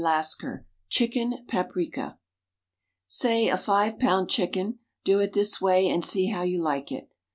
[0.03, 2.17] Lasker CHICKEN PAPRIKA
[3.05, 7.11] Say a five pound chicken— do it this way and see how you like it.